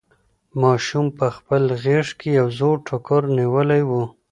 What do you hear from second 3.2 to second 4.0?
نیولی و.